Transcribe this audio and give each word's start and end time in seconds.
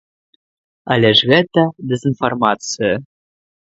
Але 0.95 1.11
ж 1.19 1.29
гэта 1.31 1.67
дэзынфармацыя. 1.91 2.93